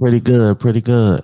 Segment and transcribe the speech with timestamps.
[0.00, 1.20] Pretty good, pretty good.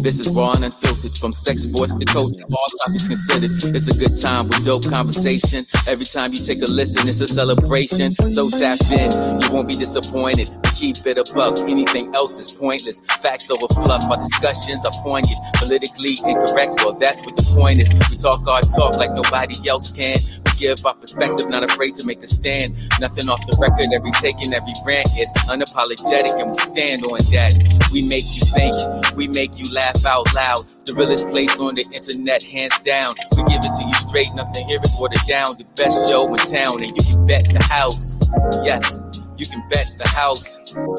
[0.00, 2.32] This is raw and unfiltered from sex, sports to coach.
[2.50, 3.50] All topics considered.
[3.76, 5.66] It's a good time with dope conversation.
[5.86, 8.14] Every time you take a listen, it's a celebration.
[8.30, 9.12] So tap in,
[9.42, 10.63] you won't be disappointed.
[10.74, 13.00] Keep it a buck, anything else is pointless.
[13.22, 15.38] Facts over fluff, our discussions are poignant.
[15.62, 17.94] Politically incorrect, well, that's what the point is.
[17.94, 22.06] We talk our talk like nobody else can We give our perspective, not afraid to
[22.06, 22.74] make a stand.
[22.98, 27.22] Nothing off the record, every take and every rant is unapologetic, and we stand on
[27.30, 27.54] that.
[27.94, 28.74] We make you think,
[29.14, 30.58] we make you laugh out loud.
[30.90, 33.14] The realest place on the internet, hands down.
[33.38, 35.54] We give it to you straight, nothing here is watered down.
[35.54, 38.18] The best show in town, and you can bet the house.
[38.66, 38.98] Yes,
[39.36, 40.58] you can bet the house.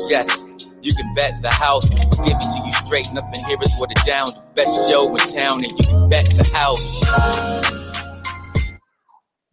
[0.09, 0.43] Yes,
[0.81, 1.89] you can bet the house.
[1.89, 4.27] We give it to you straight, nothing here is watered down.
[4.27, 7.01] The best show in town, and you can bet the house.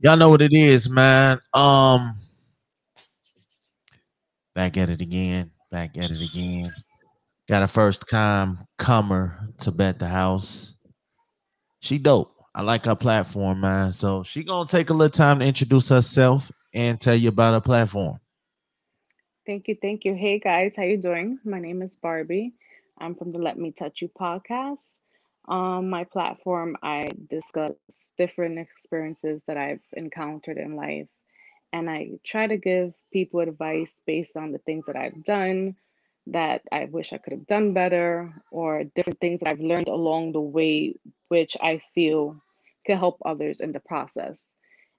[0.00, 1.38] Y'all know what it is, man.
[1.54, 2.16] Um,
[4.54, 5.52] back at it again.
[5.70, 6.72] Back at it again.
[7.48, 10.76] Got a first time comer to bet the house.
[11.80, 12.34] She dope.
[12.54, 13.92] I like her platform, man.
[13.92, 17.60] So she gonna take a little time to introduce herself and tell you about her
[17.60, 18.18] platform.
[19.44, 20.14] Thank you, thank you.
[20.14, 21.40] Hey guys, how you doing?
[21.44, 22.52] My name is Barbie.
[22.96, 24.94] I'm from the Let Me Touch You podcast.
[25.46, 27.72] On my platform, I discuss
[28.16, 31.08] different experiences that I've encountered in life.
[31.72, 35.74] And I try to give people advice based on the things that I've done
[36.28, 40.32] that I wish I could have done better, or different things that I've learned along
[40.32, 40.94] the way,
[41.26, 42.40] which I feel
[42.86, 44.46] can help others in the process.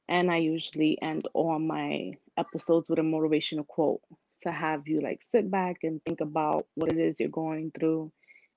[0.09, 4.01] And I usually end all my episodes with a motivational quote
[4.43, 8.11] to have you like sit back and think about what it is you're going through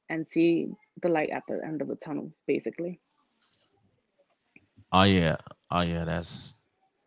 [0.09, 0.69] and see
[1.03, 3.01] the light at the end of the tunnel, basically.
[4.93, 5.37] Oh yeah.
[5.71, 6.57] Oh yeah, that's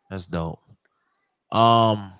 [0.10, 0.60] that's dope.
[1.52, 2.14] Um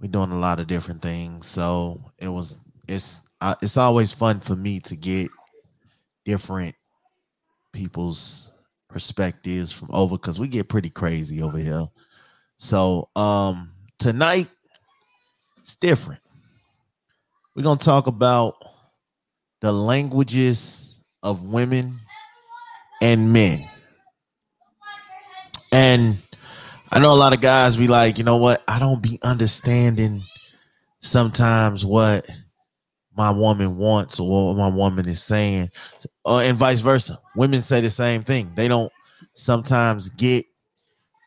[0.00, 1.46] we're doing a lot of different things.
[1.46, 2.58] So it was
[2.88, 5.30] it's uh, it's always fun for me to get
[6.24, 6.74] different
[7.72, 8.52] people's
[8.88, 11.88] perspectives from over because we get pretty crazy over here.
[12.56, 14.48] So um tonight
[15.70, 16.20] it's different.
[17.54, 18.56] We're gonna talk about
[19.60, 22.00] the languages of women
[23.00, 23.60] and men.
[25.70, 26.16] And
[26.90, 28.64] I know a lot of guys be like, you know what?
[28.66, 30.22] I don't be understanding
[30.98, 32.28] sometimes what
[33.16, 35.70] my woman wants or what my woman is saying,
[36.26, 37.16] uh, and vice versa.
[37.36, 38.50] Women say the same thing.
[38.56, 38.90] They don't
[39.34, 40.46] sometimes get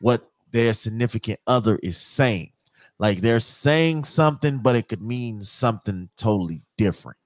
[0.02, 0.22] what
[0.52, 2.53] their significant other is saying.
[3.00, 7.18] Like they're saying something, but it could mean something totally different.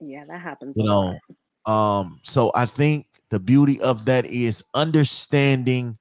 [0.00, 0.74] Yeah, that happens.
[0.76, 1.18] You know,
[1.66, 5.98] um, so I think the beauty of that is understanding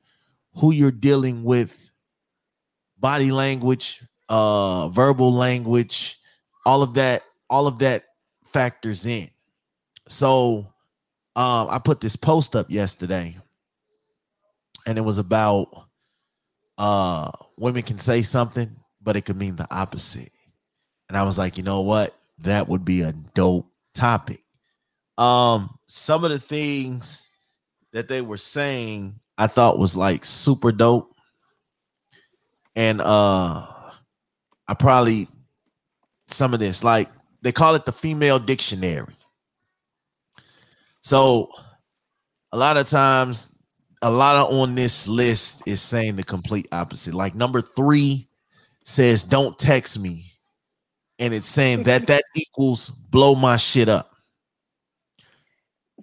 [0.55, 1.91] who you're dealing with,
[2.97, 6.19] body language, uh, verbal language,
[6.65, 8.05] all of that, all of that
[8.53, 9.29] factors in.
[10.07, 10.67] So
[11.35, 13.37] um, I put this post up yesterday,
[14.85, 15.87] and it was about
[16.77, 20.31] uh women can say something, but it could mean the opposite.
[21.07, 22.13] And I was like, you know what?
[22.39, 24.41] That would be a dope topic.
[25.17, 27.23] Um, some of the things
[27.91, 31.13] that they were saying I thought was like super dope.
[32.75, 33.65] And uh
[34.67, 35.27] I probably
[36.27, 37.09] some of this, like
[37.41, 39.15] they call it the female dictionary.
[41.01, 41.49] So
[42.51, 43.47] a lot of times,
[44.01, 47.13] a lot of on this list is saying the complete opposite.
[47.13, 48.28] Like number three
[48.89, 50.25] says, Don't text me.
[51.19, 54.09] And it's saying that that equals blow my shit up.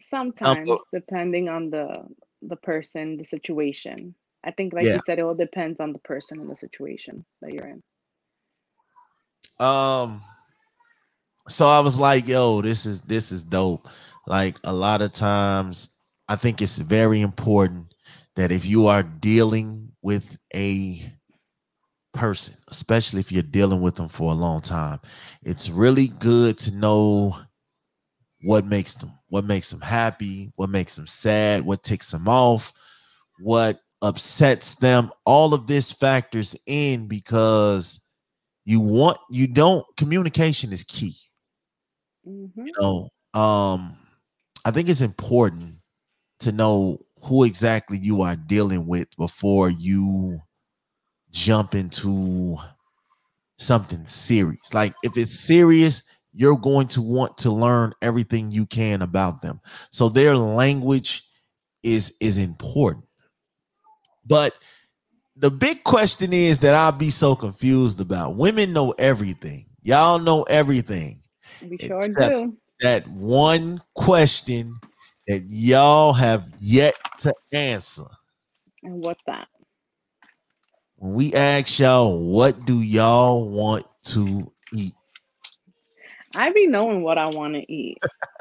[0.08, 2.06] Sometimes, um, depending on the
[2.42, 4.14] the person, the situation.
[4.44, 4.94] I think, like yeah.
[4.94, 7.82] you said, it all depends on the person and the situation that you're in.
[9.58, 10.22] Um.
[11.48, 13.88] So I was like, "Yo, this is this is dope."
[14.26, 15.96] Like a lot of times,
[16.28, 17.94] I think it's very important
[18.36, 21.00] that if you are dealing with a
[22.16, 24.98] person, especially if you're dealing with them for a long time,
[25.42, 27.36] it's really good to know
[28.42, 32.72] what makes them what makes them happy what makes them sad what ticks them off
[33.40, 35.10] what upsets them.
[35.24, 38.02] All of this factors in because
[38.64, 41.16] you want you don't communication is key.
[42.26, 42.66] Mm-hmm.
[42.66, 43.08] you know
[43.40, 43.96] um
[44.64, 45.76] i think it's important
[46.40, 50.40] to know who exactly you are dealing with before you
[51.36, 52.56] jump into
[53.58, 56.02] something serious like if it's serious
[56.36, 59.58] you're going to want to learn everything you can about them.
[59.90, 61.22] So their language
[61.82, 63.06] is is important.
[64.26, 64.54] But
[65.34, 68.36] the big question is that I'll be so confused about.
[68.36, 69.66] Women know everything.
[69.82, 71.22] Y'all know everything.
[71.62, 72.56] We sure do.
[72.80, 74.78] That one question
[75.28, 78.04] that y'all have yet to answer.
[78.82, 79.48] And what's that?
[80.96, 84.94] When we ask y'all, what do y'all want to eat?
[86.34, 87.98] I be knowing what I want to eat.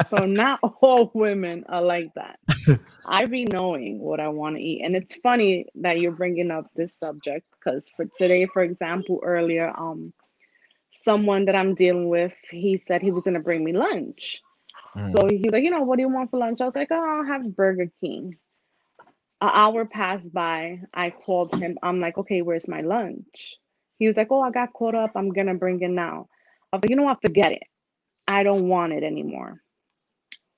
[0.10, 2.40] so not all women are like that.
[3.06, 4.84] I be knowing what I want to eat.
[4.84, 9.74] And it's funny that you're bringing up this subject because for today, for example, earlier,
[9.78, 10.14] um,
[10.92, 14.42] someone that I'm dealing with, he said he was going to bring me lunch.
[14.98, 15.12] Mm.
[15.12, 16.62] So he's like, you know, what do you want for lunch?
[16.62, 18.38] I was like, oh, I'll have Burger King.
[19.42, 20.82] An hour passed by.
[20.94, 21.78] I called him.
[21.84, 23.56] I'm like, okay, where's my lunch?
[24.00, 25.12] He was like, oh, I got caught up.
[25.16, 26.28] I'm going to bring it now.
[26.72, 27.22] I was like, you know what?
[27.22, 27.64] Forget it.
[28.28, 29.62] I don't want it anymore.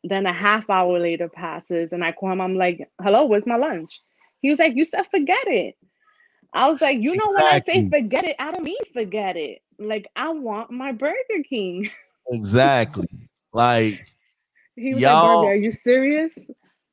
[0.04, 2.42] Then a half hour later passes and I call him.
[2.42, 4.02] I'm like, hello, where's my lunch?
[4.42, 5.76] He was like, you said forget it.
[6.54, 7.44] I was like, you know, exactly.
[7.44, 9.60] when I say forget it, I don't mean forget it.
[9.80, 11.16] Like, I want my Burger
[11.48, 11.90] King.
[12.30, 13.08] Exactly.
[13.54, 14.06] like,
[14.76, 16.34] he was y'all, like, are you serious?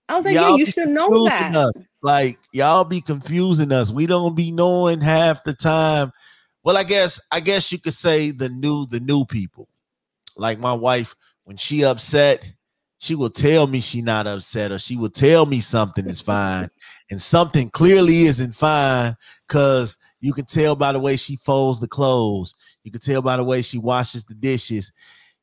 [0.09, 1.55] I was like, yeah, you should know that.
[1.57, 1.79] Us.
[2.03, 3.91] Like, y'all be confusing us.
[3.91, 6.13] We don't be knowing half the time.
[6.63, 9.69] Well, I guess, I guess you could say the new, the new people
[10.37, 11.15] like my wife,
[11.45, 12.45] when she upset,
[12.99, 16.71] she will tell me she not upset, or she will tell me something is fine,
[17.11, 19.17] and something clearly isn't fine
[19.47, 22.55] because you can tell by the way she folds the clothes.
[22.83, 24.91] You can tell by the way she washes the dishes.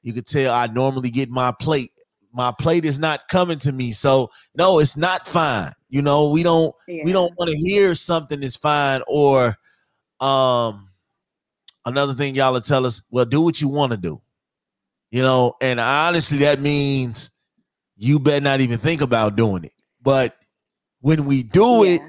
[0.02, 1.92] You can tell I normally get my plate.
[2.34, 3.92] My plate is not coming to me.
[3.92, 5.72] So no, it's not fine.
[5.90, 7.04] You know, we don't yeah.
[7.04, 9.56] we don't want to hear something is fine or
[10.20, 10.90] um
[11.86, 14.22] another thing y'all will tell us, well, do what you want to do.
[15.10, 17.32] You know, and honestly, that means
[17.98, 19.74] you better not even think about doing it.
[20.02, 20.36] But
[21.02, 21.92] when we do yeah.
[21.92, 22.02] it,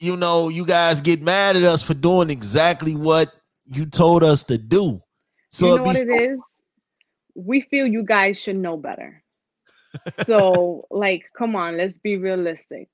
[0.00, 3.32] you know, you guys get mad at us for doing exactly what
[3.64, 5.00] you told us to do.
[5.50, 6.38] So you know what so- it is?
[7.38, 9.22] We feel you guys should know better.
[10.08, 12.88] so, like, come on, let's be realistic.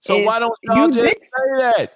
[0.00, 1.92] So if why don't y'all just did, say that?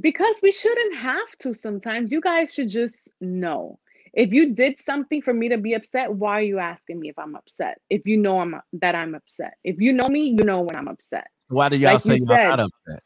[0.00, 2.12] Because we shouldn't have to sometimes.
[2.12, 3.78] You guys should just know
[4.16, 7.18] if you did something for me to be upset why are you asking me if
[7.18, 10.62] i'm upset if you know i'm that i'm upset if you know me you know
[10.62, 13.02] when i'm upset why do y'all like say you are not upset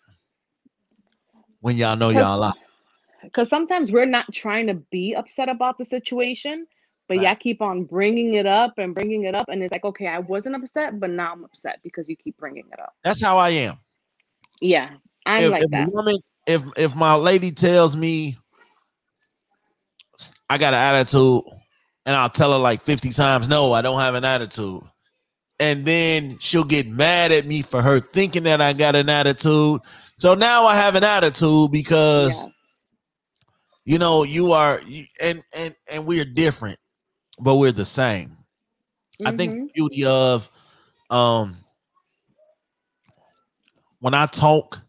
[1.61, 2.53] when y'all know y'all lie
[3.25, 6.67] because sometimes we're not trying to be upset about the situation
[7.11, 7.27] but right.
[7.27, 10.19] y'all keep on bringing it up and bringing it up and it's like okay i
[10.19, 13.51] wasn't upset but now i'm upset because you keep bringing it up that's how i
[13.51, 13.77] am
[14.63, 14.91] yeah
[15.27, 16.17] i'm if, like if that woman,
[16.47, 18.39] if if my lady tells me
[20.49, 21.43] I got an attitude,
[22.07, 24.83] and I'll tell her like 50 times, no, I don't have an attitude.
[25.59, 29.81] And then she'll get mad at me for her thinking that I got an attitude.
[30.19, 32.51] So now I have an attitude because yeah.
[33.85, 34.81] you know you are
[35.21, 36.79] and and and we're different,
[37.41, 38.29] but we're the same.
[38.29, 39.27] Mm-hmm.
[39.27, 39.65] I think mm-hmm.
[39.67, 40.51] the beauty of
[41.11, 41.57] um
[44.01, 44.81] when I talk,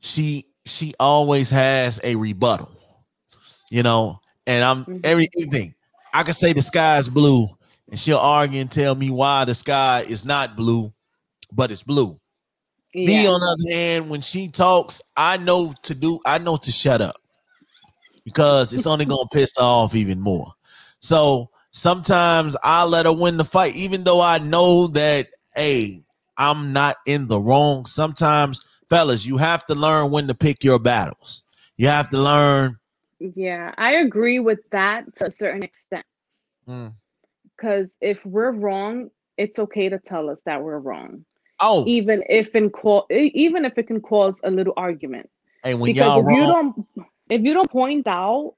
[0.00, 2.70] she she always has a rebuttal.
[3.70, 4.98] You know, and I'm mm-hmm.
[5.04, 5.74] everything.
[6.12, 7.48] I can say the sky is blue,
[7.88, 10.92] and she'll argue and tell me why the sky is not blue,
[11.52, 12.18] but it's blue.
[12.92, 13.06] Yeah.
[13.06, 16.72] Me, on the other hand, when she talks, I know to do, I know to
[16.72, 17.14] shut up
[18.24, 20.52] because it's only gonna piss her off even more.
[21.00, 26.02] So sometimes I let her win the fight, even though I know that hey,
[26.36, 27.86] I'm not in the wrong.
[27.86, 31.44] Sometimes, fellas, you have to learn when to pick your battles.
[31.76, 32.78] You have to learn
[33.20, 36.06] yeah, I agree with that to a certain extent.
[36.66, 37.94] Because mm.
[38.00, 41.24] if we're wrong, it's okay to tell us that we're wrong.
[41.60, 45.28] Oh, even if in call, even if it can cause a little argument.
[45.62, 46.86] And when because y'all if wrong, you don't,
[47.28, 48.54] if you don't point out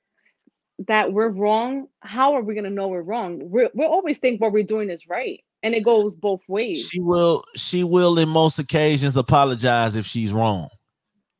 [0.86, 3.50] that we're wrong, how are we gonna know we're wrong?
[3.50, 6.88] we we always think what we're doing is right, and it goes both ways.
[6.88, 10.68] She will, she will, in most occasions, apologize if she's wrong.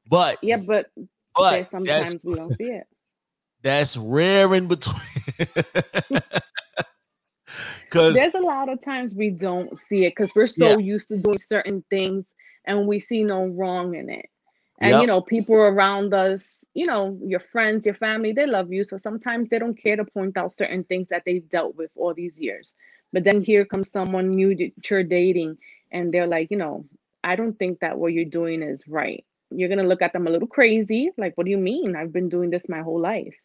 [0.08, 0.90] But yeah, but,
[1.34, 2.86] but sometimes we don't see it
[3.62, 4.96] that's rare in between.
[7.84, 10.76] Because there's a lot of times we don't see it because we're so yeah.
[10.78, 12.24] used to doing certain things
[12.64, 14.30] and we see no wrong in it.
[14.80, 15.00] And yep.
[15.02, 18.84] you know, people around us, you know, your friends, your family, they love you.
[18.84, 22.14] So sometimes they don't care to point out certain things that they've dealt with all
[22.14, 22.74] these years.
[23.12, 25.58] But then here comes someone new that you're dating,
[25.90, 26.86] and they're like, you know,
[27.24, 29.24] I don't think that what you're doing is right.
[29.50, 31.94] You're gonna look at them a little crazy, like, what do you mean?
[31.96, 33.36] I've been doing this my whole life.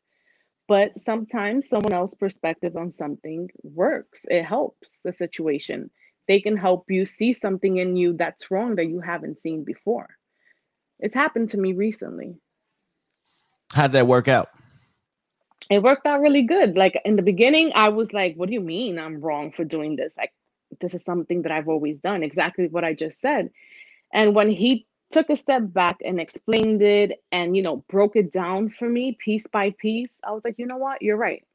[0.67, 4.21] but sometimes someone else's perspective on something works.
[4.29, 5.89] It helps the situation.
[6.27, 10.17] They can help you see something in you that's wrong that you haven't seen before.
[10.99, 12.37] It's happened to me recently.
[13.73, 14.49] How'd that work out?
[15.69, 16.77] It worked out really good.
[16.77, 19.95] Like in the beginning, I was like, what do you mean I'm wrong for doing
[19.95, 20.13] this?
[20.17, 20.31] Like,
[20.79, 23.49] this is something that I've always done, exactly what I just said.
[24.13, 28.31] And when he took a step back and explained it and you know broke it
[28.31, 31.45] down for me piece by piece i was like you know what you're right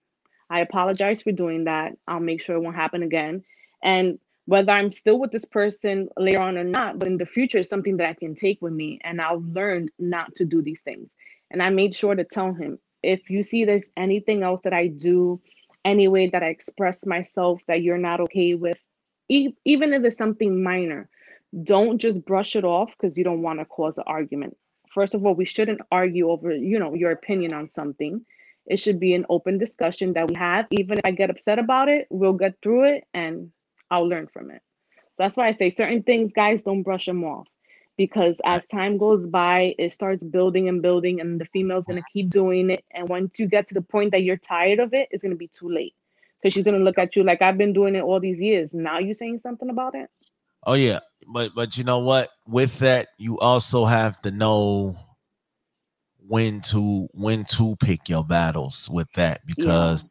[0.48, 3.42] i apologize for doing that i'll make sure it won't happen again
[3.82, 7.58] and whether i'm still with this person later on or not but in the future
[7.58, 10.80] is something that i can take with me and i'll learn not to do these
[10.82, 11.10] things
[11.52, 14.88] and i made sure to tell him if you see there's anything else that i
[14.88, 15.40] do
[15.84, 18.82] any way that i express myself that you're not okay with
[19.30, 21.08] e- even if it's something minor
[21.64, 24.56] don't just brush it off because you don't want to cause an argument.
[24.90, 28.24] First of all, we shouldn't argue over, you know, your opinion on something.
[28.66, 30.66] It should be an open discussion that we have.
[30.72, 33.52] Even if I get upset about it, we'll get through it and
[33.90, 34.62] I'll learn from it.
[35.16, 37.48] So that's why I say certain things, guys, don't brush them off
[37.96, 42.30] because as time goes by, it starts building and building, and the female's gonna keep
[42.30, 42.84] doing it.
[42.92, 45.48] And once you get to the point that you're tired of it, it's gonna be
[45.48, 45.94] too late
[46.40, 48.74] because she's gonna look at you like I've been doing it all these years.
[48.74, 50.08] Now you saying something about it?
[50.64, 51.00] Oh yeah,
[51.32, 52.30] but but you know what?
[52.46, 54.96] With that, you also have to know
[56.26, 60.08] when to when to pick your battles with that because yeah.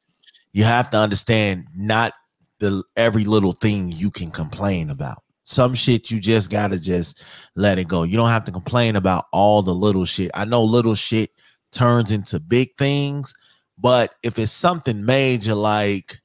[0.54, 2.14] you have to understand not
[2.60, 5.24] the every little thing you can complain about.
[5.51, 7.24] Some shit you just gotta just
[7.55, 8.03] let it go.
[8.03, 10.31] You don't have to complain about all the little shit.
[10.34, 11.29] I know little shit
[11.72, 13.34] turns into big things,
[13.77, 16.20] but if it's something major like,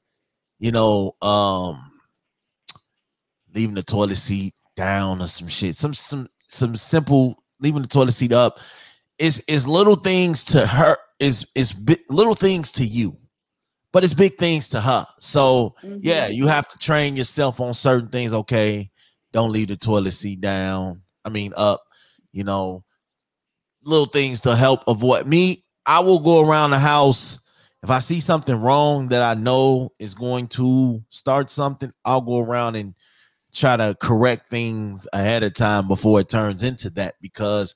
[0.59, 1.91] you know, um,
[3.53, 5.75] leaving the toilet seat down or some shit.
[5.75, 8.59] Some some some simple leaving the toilet seat up.
[9.19, 10.95] Is is little things to her.
[11.19, 11.75] Is is
[12.09, 13.17] little things to you,
[13.91, 15.05] but it's big things to her.
[15.19, 15.97] So mm-hmm.
[16.01, 18.33] yeah, you have to train yourself on certain things.
[18.33, 18.91] Okay,
[19.33, 21.01] don't leave the toilet seat down.
[21.25, 21.83] I mean up.
[22.31, 22.83] You know,
[23.83, 25.63] little things to help avoid me.
[25.85, 27.39] I will go around the house
[27.83, 31.91] if I see something wrong that I know is going to start something.
[32.03, 32.93] I'll go around and
[33.53, 37.75] try to correct things ahead of time before it turns into that because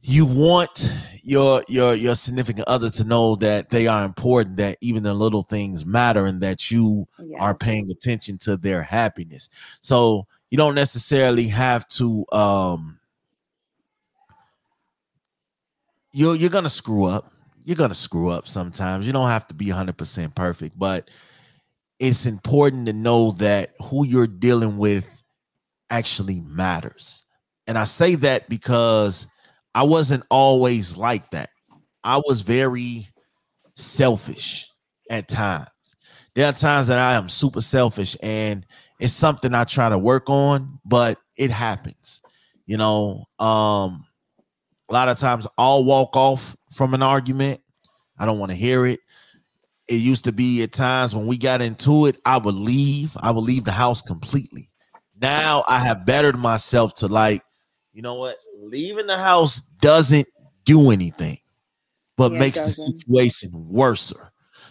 [0.00, 0.90] you want
[1.22, 5.42] your your your significant other to know that they are important that even the little
[5.42, 7.38] things matter and that you yeah.
[7.38, 9.48] are paying attention to their happiness
[9.80, 12.98] so you don't necessarily have to um
[16.12, 17.32] you're you're gonna screw up
[17.64, 21.10] you're gonna screw up sometimes you don't have to be 100% perfect but
[21.98, 25.22] it's important to know that who you're dealing with
[25.90, 27.24] actually matters.
[27.66, 29.26] And I say that because
[29.78, 31.50] I wasn't always like that.
[32.02, 33.06] I was very
[33.76, 34.66] selfish
[35.08, 35.68] at times.
[36.34, 38.66] There are times that I am super selfish and
[38.98, 42.20] it's something I try to work on, but it happens.
[42.66, 44.04] You know, um
[44.88, 47.60] a lot of times I'll walk off from an argument.
[48.18, 48.98] I don't want to hear it
[49.88, 53.16] it used to be at times when we got into it, I would leave.
[53.20, 54.72] I would leave the house completely.
[55.22, 57.42] Now I have bettered myself to like,
[57.98, 58.38] you know what?
[58.56, 60.28] Leaving the house doesn't
[60.64, 61.36] do anything,
[62.16, 64.14] but yeah, makes the situation worse.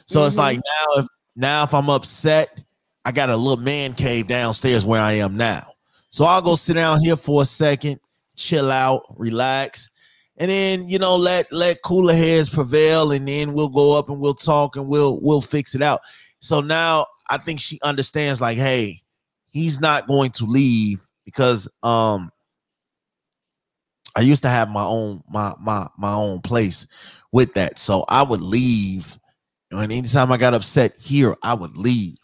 [0.06, 0.28] So mm-hmm.
[0.28, 2.62] it's like now if now if I'm upset,
[3.04, 5.64] I got a little man cave downstairs where I am now.
[6.10, 8.00] So I'll go sit down here for a second,
[8.38, 9.90] chill out, relax,
[10.38, 14.22] and then you know let let cooler heads prevail and then we'll go up and
[14.22, 16.00] we'll talk and we'll we'll fix it out
[16.40, 19.02] so now i think she understands like hey
[19.50, 22.32] he's not going to leave because um
[24.18, 26.86] i used to have my own my my my own place
[27.32, 29.18] with that so i would leave
[29.72, 32.18] and anytime i got upset here i would leave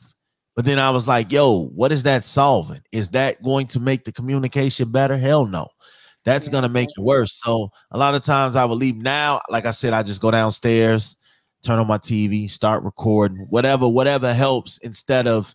[0.56, 4.04] but then i was like yo what is that solving is that going to make
[4.04, 5.68] the communication better hell no
[6.26, 6.54] that's yeah.
[6.54, 7.34] gonna make it worse.
[7.44, 9.42] So a lot of times I would leave now.
[9.50, 11.18] Like I said, I just go downstairs,
[11.64, 15.54] turn on my TV, start recording, whatever, whatever helps instead of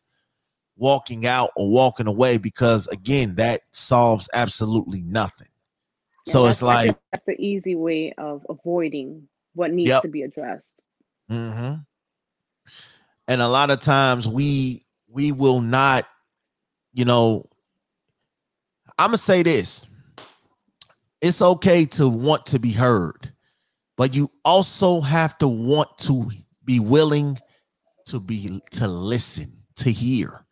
[0.76, 5.48] walking out or walking away because again, that solves absolutely nothing.
[6.28, 10.02] Yeah, so it's like that's the easy way of avoiding what needs yep.
[10.02, 10.84] to be addressed.
[11.30, 11.76] Mm-hmm.
[13.28, 16.06] And a lot of times we we will not,
[16.92, 17.48] you know,
[18.98, 19.86] I'm gonna say this
[21.20, 23.32] it's okay to want to be heard,
[23.96, 26.30] but you also have to want to
[26.64, 27.38] be willing
[28.06, 30.44] to be to listen, to hear.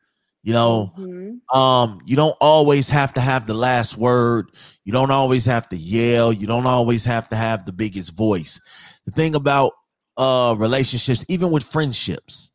[0.46, 1.58] You know, mm-hmm.
[1.58, 4.52] um, you don't always have to have the last word.
[4.84, 6.32] You don't always have to yell.
[6.32, 8.60] You don't always have to have the biggest voice.
[9.06, 9.72] The thing about
[10.16, 12.52] uh relationships, even with friendships.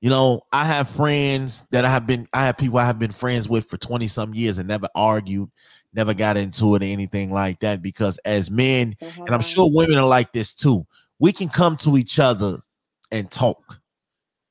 [0.00, 3.12] You know, I have friends that I have been, I have people I have been
[3.12, 5.50] friends with for 20 some years and never argued,
[5.92, 7.82] never got into it or anything like that.
[7.82, 9.40] Because as men, and I'm Uh-huh.
[9.40, 10.86] sure women are like this too,
[11.18, 12.60] we can come to each other
[13.12, 13.78] and talk.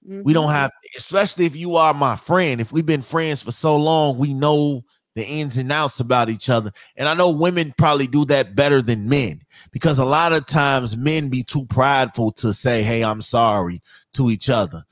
[0.05, 0.53] We don't Mhm.
[0.53, 4.33] have, especially if you are my friend, if we've been friends for so long, we
[4.33, 4.83] know
[5.15, 6.71] the ins and outs about each other.
[6.97, 9.41] And I know women probably do that better than men
[9.71, 13.79] because a lot of times men be too prideful to say, Hey, I'm sorry
[14.13, 14.83] to each other.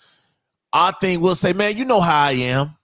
[0.74, 2.75] Our thing will say, Man, you know how I am.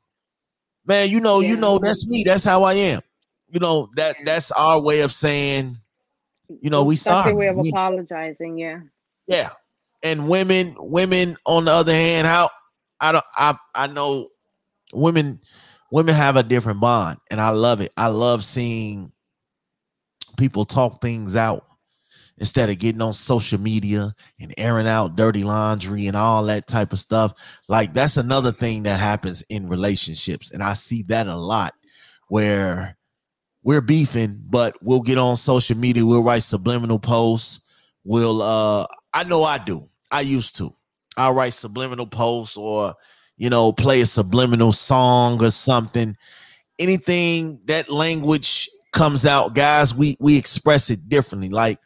[0.85, 2.23] Man, you know, you know, that's me.
[2.25, 3.01] That's how I am.
[3.49, 5.77] You know, that that's our way of saying,
[6.61, 7.33] you know, we That's sorry.
[7.33, 8.57] way of We- apologizing.
[8.57, 8.79] Yeah.
[9.27, 9.51] yeah.
[10.03, 12.49] And women, women on the other hand, how
[12.99, 14.29] I don't I I know
[14.93, 15.39] women
[15.91, 17.91] women have a different bond and I love it.
[17.97, 19.11] I love seeing
[20.37, 21.63] people talk things out
[22.39, 26.93] instead of getting on social media and airing out dirty laundry and all that type
[26.93, 27.33] of stuff.
[27.67, 31.73] Like that's another thing that happens in relationships and I see that a lot
[32.27, 32.97] where
[33.63, 37.61] we're beefing but we'll get on social media, we'll write subliminal posts,
[38.03, 39.89] we'll uh I know I do.
[40.11, 40.73] I used to.
[41.17, 42.95] I'll write subliminal posts or,
[43.37, 46.15] you know, play a subliminal song or something.
[46.79, 51.49] Anything that language comes out, guys, we we express it differently.
[51.49, 51.79] Like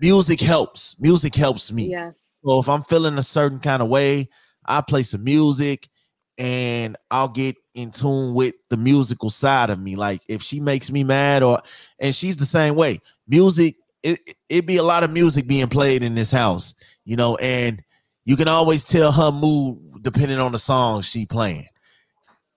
[0.00, 1.00] music helps.
[1.00, 1.90] Music helps me.
[1.90, 2.36] Yes.
[2.44, 4.28] So if I'm feeling a certain kind of way,
[4.64, 5.88] I play some music
[6.36, 9.96] and I'll get in tune with the musical side of me.
[9.96, 11.60] Like if she makes me mad or
[11.98, 13.00] and she's the same way.
[13.26, 16.74] Music, it it be a lot of music being played in this house,
[17.04, 17.82] you know, and
[18.24, 21.66] you can always tell her mood depending on the song she playing.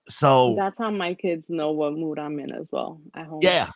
[0.08, 3.40] So That's how my kids know what mood I'm in as well at home.
[3.42, 3.68] yeah,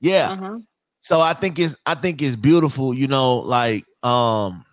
[0.00, 0.30] yeah.
[0.32, 0.58] Uh huh.
[1.00, 4.64] so i think it's i think it's beautiful you know like um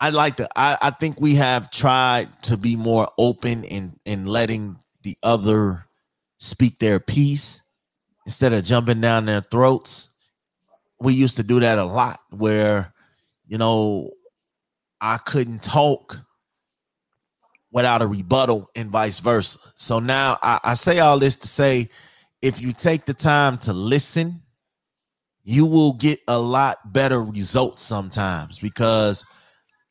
[0.00, 4.26] i like to i i think we have tried to be more open in in
[4.26, 5.84] letting the other
[6.38, 7.62] speak their piece
[8.24, 10.10] instead of jumping down their throats
[11.00, 12.92] we used to do that a lot where
[13.46, 14.10] you know
[15.00, 16.20] i couldn't talk
[17.72, 21.88] without a rebuttal and vice versa so now i, I say all this to say
[22.42, 24.42] if you take the time to listen,
[25.44, 29.24] you will get a lot better results sometimes because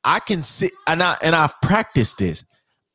[0.03, 2.43] I can sit and I and I've practiced this.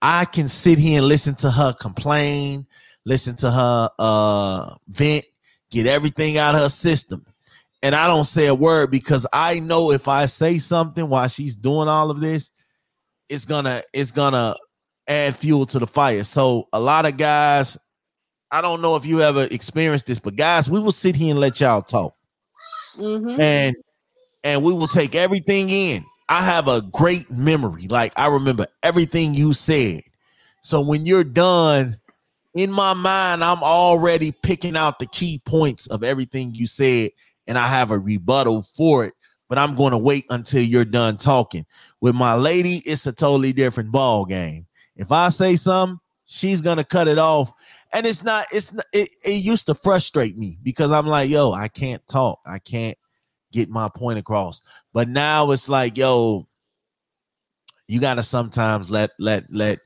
[0.03, 2.67] I can sit here and listen to her complain,
[3.05, 5.25] listen to her uh vent,
[5.71, 7.25] get everything out of her system.
[7.83, 11.57] And I don't say a word because I know if I say something while she's
[11.57, 12.51] doing all of this,
[13.29, 14.55] it's gonna it's gonna
[15.07, 16.25] add fuel to the fire.
[16.25, 17.79] So a lot of guys
[18.51, 21.41] I don't know if you ever experienced this, but guys, we will sit here and
[21.41, 22.15] let y'all talk,
[22.99, 23.41] Mm-hmm.
[23.41, 23.77] and
[24.43, 26.05] and we will take everything in.
[26.29, 30.03] I have a great memory, like I remember everything you said.
[30.63, 31.99] So when you're done,
[32.55, 37.13] in my mind, I'm already picking out the key points of everything you said,
[37.51, 39.13] and I have a rebuttal for it.
[39.49, 41.67] But I'm going to wait until you're done talking.
[42.01, 44.67] With my lady, it's a totally different ball game.
[44.95, 45.99] If I say something,
[46.31, 47.53] she's gonna cut it off
[47.93, 51.51] and it's not it's not, it, it used to frustrate me because i'm like yo
[51.51, 52.97] i can't talk i can't
[53.51, 56.47] get my point across but now it's like yo
[57.89, 59.81] you gotta sometimes let let let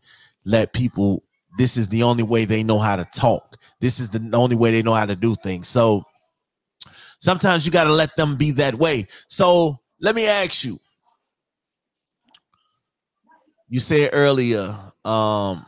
[0.44, 1.24] let people
[1.57, 4.70] this is the only way they know how to talk this is the only way
[4.70, 6.05] they know how to do things so
[7.24, 9.06] sometimes you gotta let them be that way.
[9.28, 10.78] So let me ask you.
[13.68, 15.64] You said earlier um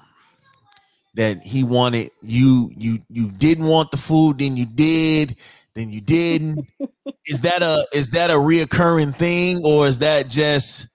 [1.14, 5.36] that he wanted you you you didn't want the food then you did
[5.74, 6.66] then you didn't.
[7.28, 10.86] Is that a is that a reoccurring thing or is that just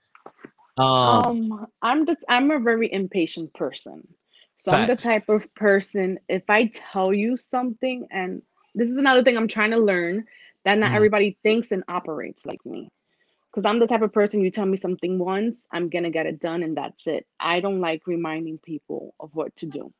[0.77, 4.07] um, Um, I'm the I'm a very impatient person.
[4.55, 8.41] So I'm the type of person if I tell you something and
[8.75, 10.25] this is another thing I'm trying to learn
[10.65, 10.95] that not Mhm.
[10.95, 12.89] everybody thinks and operates like me.
[13.53, 16.27] Cuz I'm the type of person you tell me something once, I'm going to get
[16.27, 17.25] it done and that's it.
[17.39, 19.93] I don't like reminding people of what to do.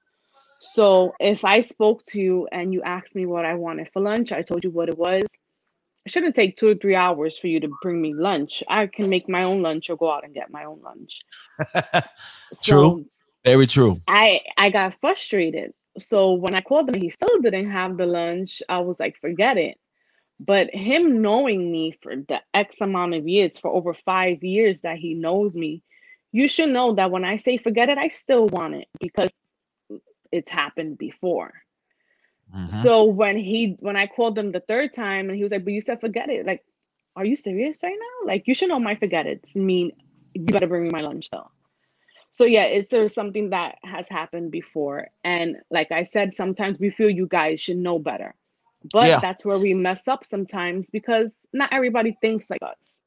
[0.60, 4.32] So if I spoke to you and you asked me what I wanted for lunch,
[4.32, 5.24] I told you what it was.
[6.06, 8.64] It shouldn't take two or three hours for you to bring me lunch.
[8.70, 11.20] I can make my own lunch or go out and get my own lunch.
[12.64, 13.06] True.
[13.46, 15.74] Very true I I got frustrated.
[16.00, 18.64] So when I called him, he still didn't have the lunch.
[18.70, 19.78] I was like, forget it.
[20.42, 24.98] But him knowing me for the X amount of years, for over five years that
[24.98, 25.84] he knows me,
[26.32, 29.32] you should know that when I say forget it, I still want it because
[30.32, 31.54] it's happened before.
[32.54, 32.70] Mhm.
[32.70, 35.74] So when he when I called him the third time and he was like, but
[35.74, 36.46] you said forget it.
[36.46, 36.64] Like
[37.16, 38.28] are you serious right now?
[38.32, 39.42] Like you should know my forget it.
[39.56, 39.92] I mean,
[40.34, 41.52] you better bring me my lunch though.
[42.32, 45.08] So yeah, it's uh, something that has happened before.
[45.24, 48.36] And like I said, sometimes we feel you guys should know better.
[48.84, 49.22] But Yeah.
[49.22, 52.98] that's where we mess up sometimes because not everybody thinks like us.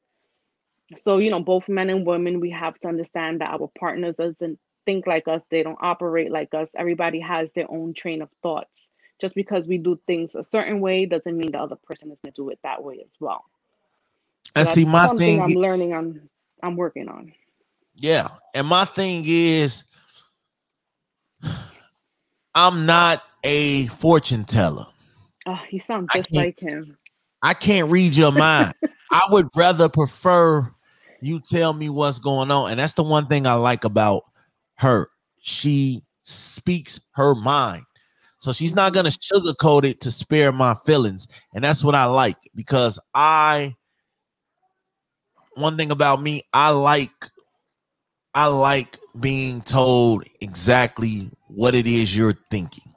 [0.97, 4.59] So, you know, both men and women, we have to understand that our partners doesn't
[4.85, 6.69] think like us, they don't operate like us.
[6.77, 8.89] Everybody has their own train of thoughts.
[9.21, 12.33] Just because we do things a certain way doesn't mean the other person is going
[12.33, 13.45] to do it that way as well.
[14.53, 16.29] So And see, my thing, I'm learning on
[16.63, 17.33] I'm working on.
[17.95, 19.85] yeah, and my thing is,
[22.55, 24.87] I'm not a fortune teller.
[25.45, 26.97] Oh, you sound just like him.
[27.41, 28.73] I can't read your mind.
[29.11, 30.71] I would rather prefer
[31.21, 32.71] you tell me what's going on.
[32.71, 34.23] And that's the one thing I like about
[34.75, 35.09] her.
[35.39, 37.83] She speaks her mind.
[38.39, 39.47] So she's not going to mm-hmm.
[39.47, 41.27] sugarcoat it to spare my feelings.
[41.53, 43.75] And that's what I like because I
[45.53, 47.11] one thing about me, I like
[48.33, 52.94] I like being told exactly what it is you're thinking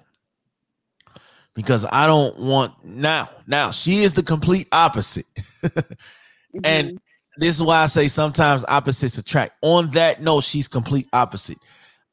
[1.59, 3.29] because I don't want now.
[3.49, 5.27] Now she is the complete opposite.
[6.65, 6.99] And- Mhm.
[7.39, 9.53] this is why I say sometimes opposites attract.
[9.63, 11.59] On that note, she's complete opposite.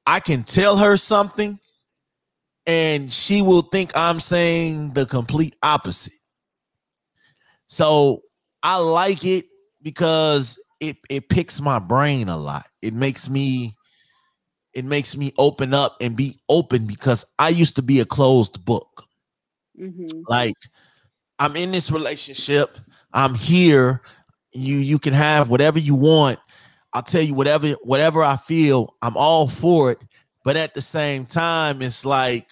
[0.07, 1.59] I can tell her something,
[2.67, 6.13] and she will think I'm saying the complete opposite.
[7.67, 8.21] So
[8.63, 9.45] I like it
[9.81, 12.65] because it it picks my brain a lot.
[12.81, 13.75] It makes me
[14.73, 18.65] it makes me open up and be open because I used to be a closed
[18.65, 19.05] book.
[19.79, 20.23] Mhm.
[20.27, 20.55] Like
[21.39, 22.77] I'm in this relationship.
[23.13, 24.01] I'm here.
[24.53, 26.39] You you can have whatever you want.
[26.93, 28.95] I'll tell you whatever whatever I feel.
[29.01, 29.99] I'm all for it.
[30.43, 32.47] But at the same time, it's like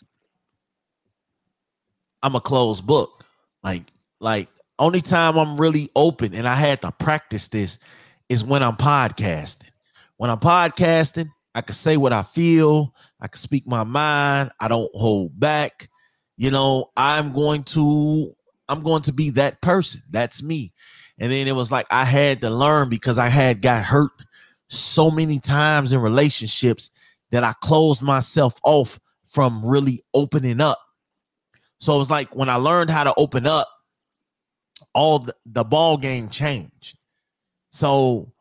[2.22, 3.24] I'm a closed book.
[3.64, 3.84] Like
[4.20, 7.80] like only time I'm really open, and I had to practice this
[8.30, 9.70] is when I'm podcasting.
[10.18, 12.94] When I'm podcasting, I can say what I feel.
[13.20, 14.52] I can speak my mind.
[14.60, 15.90] I don't hold back
[16.38, 18.34] you know i'm going to
[18.70, 20.02] i'm going to be that person.
[20.10, 20.72] That's me.
[21.20, 24.12] And then it was like i had to learn because i had got hurt
[24.68, 26.92] so many times in relationships
[27.32, 30.80] that i closed myself off from really opening up.
[31.80, 33.68] So it was like when i learned how to open up
[34.96, 36.98] all the, the ball game changed.
[37.72, 38.32] So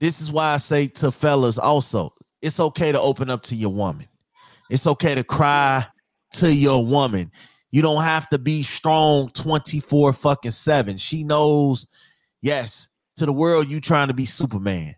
[0.00, 3.70] this is why i say to fellas also it's okay to open up to your
[3.70, 4.06] woman.
[4.70, 5.86] It's okay to cry
[6.32, 7.30] to your woman.
[7.70, 10.96] You don't have to be strong 24 fucking 7.
[10.96, 11.88] She knows,
[12.42, 14.94] yes, to the world you trying to be Superman.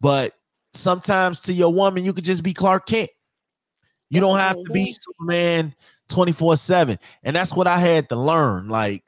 [0.00, 0.32] But
[0.72, 3.10] sometimes to your woman, you could just be Clark Kent.
[4.08, 4.98] You don't have to be Mhm.
[5.00, 5.74] Superman
[6.08, 6.98] 24-7.
[7.22, 8.68] And that's what I had to learn.
[8.68, 9.04] Like,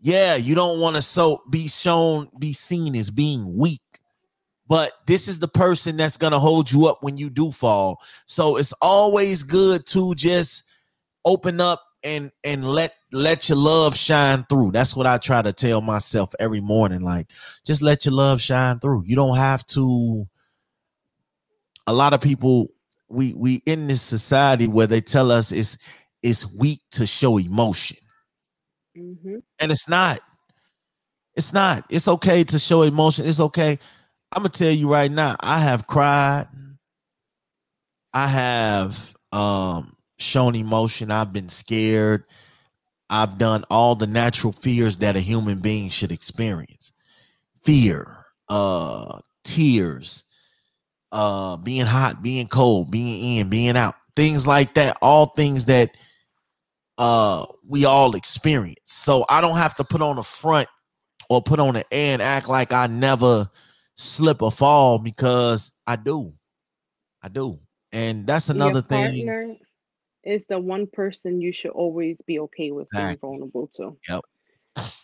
[0.00, 3.82] yeah, you don't want to so be shown, be seen as being weak.
[4.70, 8.00] But this is the person that's gonna hold you up when you do fall.
[8.26, 10.62] So it's always good to just
[11.24, 14.70] open up and and let let your love shine through.
[14.70, 17.00] That's what I try to tell myself every morning.
[17.00, 17.26] Like,
[17.66, 19.02] just let your love shine through.
[19.06, 20.28] You don't have to.
[21.88, 22.68] A lot of people,
[23.08, 25.78] we we in this society where they tell us it's
[26.22, 27.96] it's weak to show emotion,
[28.96, 29.42] Mhm.
[29.58, 30.20] and it's not.
[31.34, 31.84] It's not.
[31.90, 33.26] It's okay to show emotion.
[33.26, 33.80] It's okay.
[34.32, 35.36] I'm gonna tell you right now.
[35.40, 36.46] I have cried.
[38.14, 41.10] I have um shown emotion.
[41.10, 42.24] I've been scared.
[43.08, 46.92] I've done all the natural fears that a human being should experience.
[47.64, 50.22] Fear, uh tears,
[51.10, 53.94] uh being hot, being cold, being in, being out.
[54.14, 55.90] Things like that, all things that
[56.98, 58.78] uh we all experience.
[58.84, 60.68] So I don't have to put on a front
[61.28, 63.48] or put on an air and act like I never
[64.00, 66.32] slip or fall because I do.
[67.22, 67.58] I do.
[67.92, 69.26] And that's another thing.
[69.26, 69.56] partner
[70.24, 73.96] is the one person you should always be okay with being vulnerable to.
[74.08, 74.20] Yep.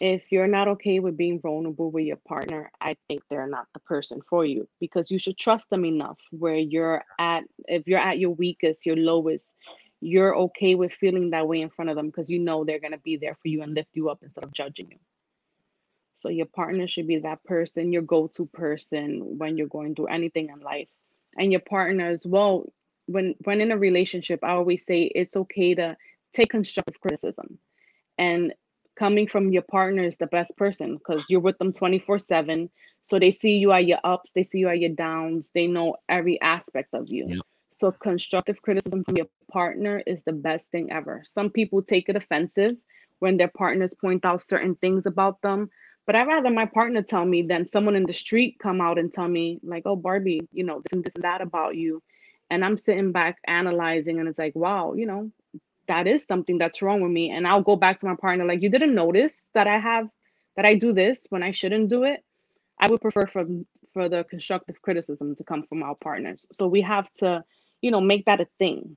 [0.01, 3.81] If you're not okay with being vulnerable with your partner, I think they're not the
[3.81, 8.19] person for you because you should trust them enough where you're at if you're at
[8.19, 9.51] your weakest, your lowest,
[10.01, 12.93] you're okay with feeling that way in front of them because you know they're going
[12.93, 14.99] to be there for you and lift you up instead of judging you.
[16.17, 20.49] So your partner should be that person, your go-to person when you're going through anything
[20.49, 20.89] in life.
[21.39, 22.73] And your partner as well,
[23.07, 25.97] when when in a relationship, I always say it's okay to
[26.33, 27.59] take constructive criticism.
[28.19, 28.55] And
[28.97, 32.71] coming from your partner is the best person because you're with them 24-7.
[33.03, 35.97] So they see you at your ups, they see you at your downs, they know
[36.09, 37.25] every aspect of you.
[37.29, 37.41] Yep.
[37.69, 41.23] So constructive criticism from your partner is the best thing ever.
[41.25, 42.77] Some people take it offensive
[43.19, 45.71] when their partners point out certain things about them,
[46.07, 49.13] But I'd rather my partner tell me than someone in the street come out and
[49.13, 52.03] tell me, like, oh, Barbie, you know, this and this and that about you.
[52.49, 55.33] And I'm sitting back analyzing, and it's like, wow, you know,
[55.89, 57.31] that is something that's wrong with me.
[57.31, 60.09] And I'll go back to my partner, like, you didn't notice that I have,
[60.55, 62.25] that I do this when I shouldn't do it.
[62.79, 63.45] I would prefer for
[63.93, 66.47] for the constructive criticism to come from our partners.
[66.53, 67.43] So we have to,
[67.81, 68.95] you know, make that a thing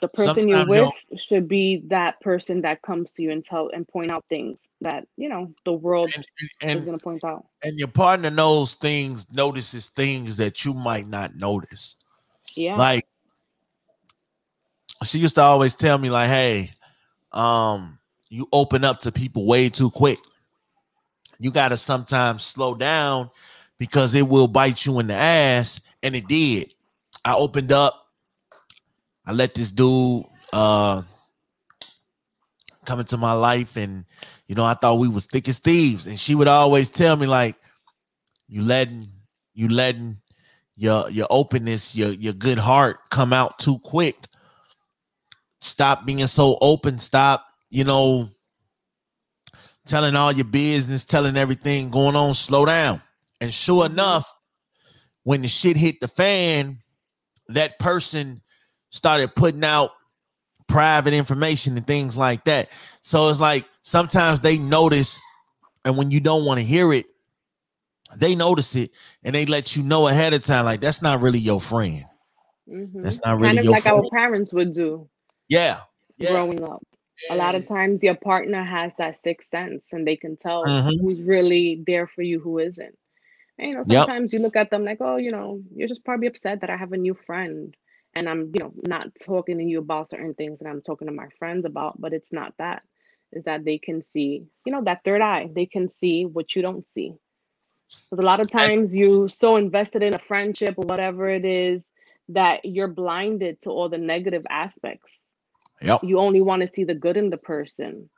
[0.00, 3.70] the person Sometimes you're with should be that person that comes to you and tell
[3.72, 6.24] and point out things that you know the world and,
[6.62, 7.46] and, is going to point out.
[7.62, 11.96] and your partner knows things notices things that you might not notice.
[12.54, 12.76] Yeah.
[12.76, 13.06] Like
[15.04, 16.70] she used to always tell me like hey
[17.32, 20.18] um you open up to people way too quick.
[21.38, 23.30] You got to sometimes slow down
[23.78, 26.74] because it will bite you in the ass and it did.
[27.24, 28.05] I opened up
[29.26, 31.02] I let this dude uh
[32.84, 34.04] come into my life and
[34.46, 36.06] you know I thought we was thick as thieves.
[36.06, 37.56] And she would always tell me like
[38.48, 39.06] you letting
[39.54, 40.18] you letting
[40.76, 44.16] your your openness your your good heart come out too quick.
[45.60, 46.98] Stop being so open.
[46.98, 48.30] Stop you know
[49.86, 52.34] telling all your business telling everything going on.
[52.34, 53.02] Slow down.
[53.40, 53.94] And sure mm-hmm.
[53.94, 54.32] enough
[55.24, 56.78] when the shit hit the fan
[57.48, 58.42] that person
[58.90, 59.90] started putting out
[60.66, 62.68] private information and things like that.
[63.02, 65.22] So it's like sometimes they notice,
[65.84, 67.06] and when you don't want to hear it,
[68.16, 68.90] they notice it
[69.24, 70.64] and they let you know ahead of time.
[70.64, 72.04] Like that's not really your friend.
[72.68, 73.02] Mm-hmm.
[73.02, 73.98] That's not really kind of like friend.
[73.98, 75.08] our parents would do.
[75.48, 75.80] Yeah.
[76.18, 76.32] yeah.
[76.32, 76.82] Growing up.
[77.28, 77.34] Yeah.
[77.34, 80.88] A lot of times your partner has that sixth sense and they can tell mm-hmm.
[81.00, 82.96] who's really there for you, who isn't.
[83.58, 84.38] And, you know, sometimes yep.
[84.38, 86.92] you look at them like, oh, you know, you're just probably upset that I have
[86.92, 87.74] a new friend
[88.16, 91.12] and I'm, you know, not talking to you about certain things that I'm talking to
[91.12, 92.82] my friends about, but it's not that.
[93.30, 95.50] Is that they can see, you know, that third eye.
[95.54, 97.12] They can see what you don't see.
[97.88, 101.84] Because a lot of times you're so invested in a friendship or whatever it is
[102.30, 105.26] that you're blinded to all the negative aspects.
[105.82, 106.04] Yep.
[106.04, 108.08] You only want to see the good in the person.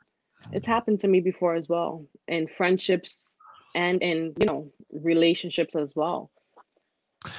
[0.53, 0.71] It's mm-hmm.
[0.71, 3.33] happened to me before as well, in friendships
[3.75, 6.31] and in, you know, relationships as well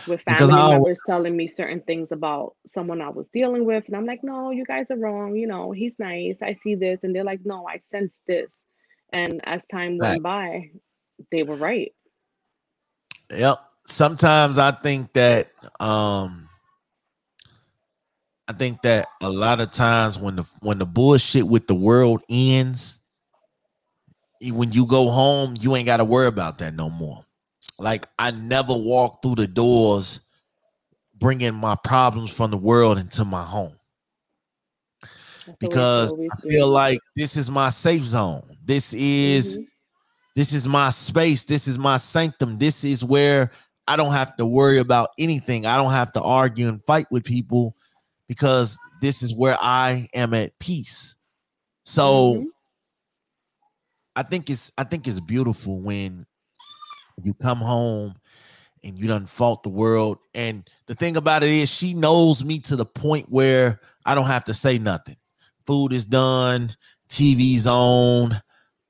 [0.06, 3.86] with family members telling me certain things about someone I was dealing with.
[3.86, 5.34] And I'm like, no, you guys are wrong.
[5.36, 6.36] You know, he's nice.
[6.42, 7.00] I see this.
[7.02, 8.58] And they're like, no, I sense this.
[9.12, 10.70] And as time went by,
[11.30, 11.92] they were right.
[13.30, 13.58] Yep.
[13.86, 16.48] Sometimes I think that um
[18.46, 22.22] I think that a lot of times when the when the bullshit with the world
[22.28, 22.98] ends,
[24.42, 27.20] when you go home, you ain't got to worry about that no more.
[27.80, 30.20] Like I never walk through the doors
[31.18, 33.76] bringing my problems from the world into my home.
[35.58, 38.56] because I feel like this is my safe zone.
[38.64, 39.64] This is mm-hmm.
[40.36, 41.44] this is my space.
[41.44, 42.58] This is my sanctum.
[42.58, 43.50] This is where
[43.88, 45.66] I don't have to worry about anything.
[45.66, 47.76] I don't have to argue and fight with people
[48.28, 51.16] because this is where I am at peace.
[51.84, 52.44] So mm-hmm.
[54.16, 56.26] I think it's I think it's beautiful when
[57.24, 58.14] you come home
[58.82, 60.18] and you done fought the world.
[60.34, 64.26] And the thing about it is, she knows me to the point where I don't
[64.26, 65.16] have to say nothing.
[65.66, 66.70] Food is done,
[67.08, 68.32] TV's on.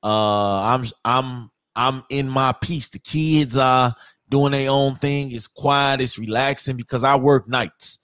[0.03, 2.89] Uh, I'm I'm I'm in my peace.
[2.89, 3.95] The kids are
[4.29, 5.33] doing their own thing.
[5.33, 6.01] It's quiet.
[6.01, 7.99] It's relaxing because I work nights.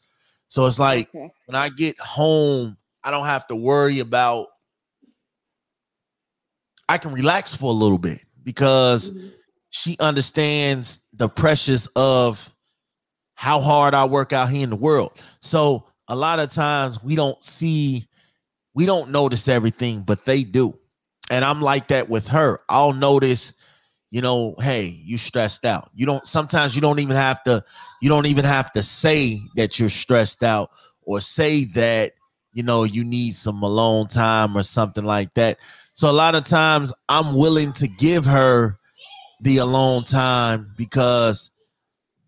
[0.49, 1.31] So it's like okay.
[1.47, 4.49] when I get home, I don't have to worry about.
[6.89, 9.29] I can relax for a little bit because mm-hmm
[9.77, 12.51] she understands the pressures of
[13.35, 15.21] how hard I work out here in the world.
[15.41, 18.09] So a lot of times we don't see,
[18.73, 20.79] we don't notice everything, but they do.
[21.31, 22.61] And I'm like that with her.
[22.71, 23.53] I'll notice,
[24.11, 25.91] you know, hey, you stressed out.
[25.95, 27.62] You don't sometimes you don't even have to,
[28.01, 30.71] you don't even have to say that you're stressed out
[31.03, 32.12] or say that,
[32.55, 35.59] you know, you need some alone time or something like that.
[35.91, 38.79] So a lot of times I'm willing to give her
[39.40, 41.51] the alone time because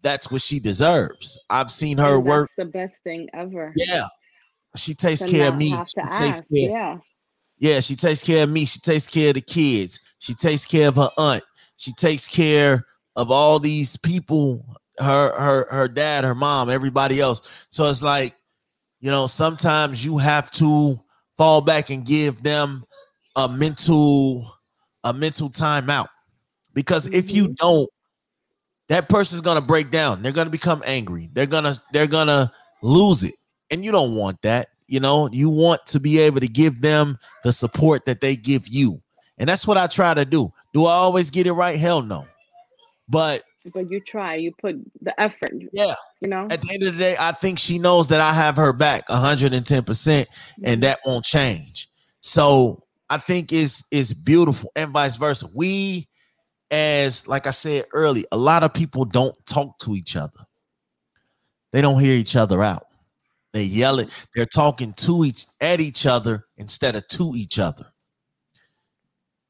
[0.02, 1.38] that's what she deserves.
[1.50, 2.50] I've seen her work.
[2.56, 3.72] the best thing ever.
[3.76, 4.06] Yeah.
[4.76, 5.70] She takes to care of me.
[5.70, 6.70] She takes care.
[6.70, 6.98] Yeah.
[7.60, 8.64] Yeah, she takes care of me.
[8.64, 9.98] She takes care of the kids.
[10.20, 11.42] She takes care of her aunt.
[11.76, 12.84] She takes care
[13.16, 14.64] of all these people,
[15.00, 17.66] her her her dad, her mom, everybody else.
[17.70, 18.36] So it's like,
[19.00, 21.00] you know, sometimes you have to
[21.36, 22.84] fall back and give them
[23.34, 24.54] a mental
[25.02, 26.08] a mental timeout
[26.78, 27.54] because if you mm-hmm.
[27.54, 27.90] don't
[28.86, 33.34] that person's gonna break down they're gonna become angry they're gonna they're gonna lose it
[33.72, 37.18] and you don't want that you know you want to be able to give them
[37.42, 39.02] the support that they give you
[39.38, 40.52] And that's what I try to do.
[40.72, 41.78] Do I always get it right?
[41.78, 42.26] Hell no.
[43.08, 45.52] But but you try, you put the effort.
[45.72, 45.94] Yeah.
[46.20, 48.56] You know, at the end of the day, I think she knows that I have
[48.56, 50.26] her back 110%, and
[50.64, 50.80] mm-hmm.
[50.80, 51.88] that won't change.
[52.20, 55.46] So I think it's it's beautiful and vice versa.
[55.54, 56.08] We
[56.70, 60.40] as like I said early, a lot of people don't talk to each other.
[61.72, 62.84] They don't hear each other out.
[63.52, 64.10] They yell it.
[64.34, 67.86] They're talking to each at each other instead of to each other.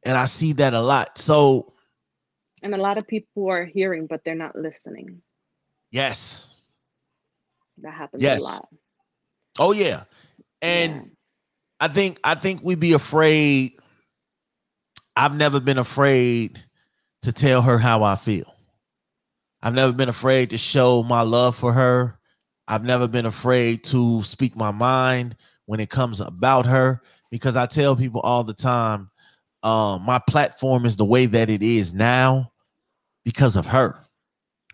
[0.05, 1.19] And I see that a lot.
[1.19, 1.73] So
[2.63, 5.23] and a lot of people are hearing but they're not listening.
[5.91, 6.61] Yes.
[7.83, 8.41] That happens yes.
[8.41, 8.69] a lot.
[9.59, 10.05] Oh yeah.
[10.63, 11.03] And yeah.
[11.81, 13.73] I think I think we'd be afraid.
[15.17, 16.63] I've never been afraid
[17.23, 18.55] to tell her how I feel.
[19.63, 22.19] I've never been afraid to show my love for her.
[22.69, 27.67] I've never been afraid to speak my mind when it comes about her because I
[27.67, 29.11] tell people all the time
[29.63, 32.53] um, my platform is the way that it is now
[33.25, 33.99] because of her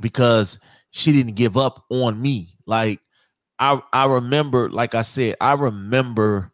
[0.01, 0.59] because
[0.91, 2.49] she didn't give up on me.
[2.67, 3.01] Like
[3.59, 6.53] I I remember like I said I remember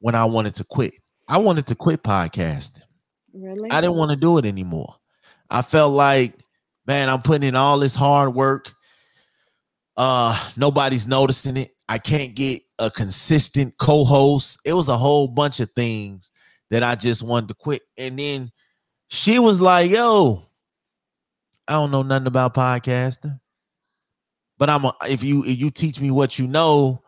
[0.00, 0.94] when I wanted to quit.
[1.26, 2.82] I wanted to quit podcasting.
[3.32, 3.70] Really?
[3.70, 4.94] I didn't want to do it anymore
[5.50, 6.34] I felt like,
[6.86, 8.72] man, I'm putting in all this hard work.
[9.96, 11.74] Uh, nobody's noticing it.
[11.88, 14.58] I can't get a consistent co-host.
[14.64, 16.30] It was a whole bunch of things
[16.70, 17.82] that I just wanted to quit.
[17.96, 18.50] And then
[19.08, 20.44] she was like, yo,
[21.68, 23.38] I don't know nothing about podcasting.
[24.58, 27.02] But I'm a, if you if you teach me what you know,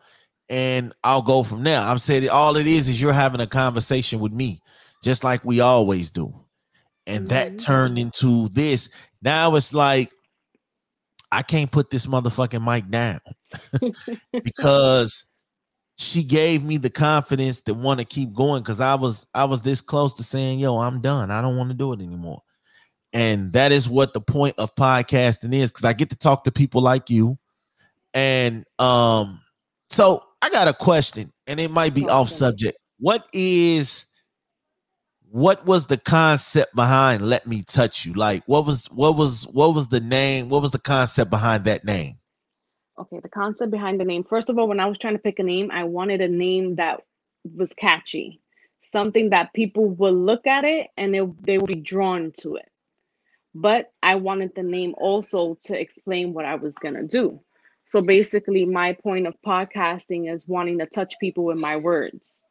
[0.49, 1.79] and I'll go from there.
[1.81, 4.61] I'm saying all it is is you're having a conversation with me,
[5.03, 6.33] just like we always do
[7.07, 7.55] and mm-hmm.
[7.55, 8.89] that turned into this.
[9.21, 10.11] Now it's like
[11.31, 13.19] I can't put this motherfucking mic down
[14.43, 15.25] because
[15.97, 19.61] she gave me the confidence to want to keep going because I was I was
[19.61, 21.31] this close to saying, "Yo, I'm done.
[21.31, 22.41] I don't want to do it anymore."
[23.13, 26.51] And that is what the point of podcasting is because I get to talk to
[26.51, 27.37] people like you.
[28.13, 29.41] And um,
[29.89, 32.77] so I got a question, and it might be off subject.
[32.99, 34.06] What is
[35.31, 38.13] what was the concept behind let me touch you?
[38.13, 41.85] Like what was what was what was the name what was the concept behind that
[41.85, 42.17] name?
[42.99, 44.23] Okay the concept behind the name.
[44.23, 46.75] First of all when i was trying to pick a name i wanted a name
[46.75, 47.01] that
[47.55, 48.41] was catchy
[48.81, 52.69] something that people would look at it and they, they would be drawn to it.
[53.53, 57.41] But i wanted the name also to explain what i was going to do.
[57.87, 62.43] So basically my point of podcasting is wanting to touch people with my words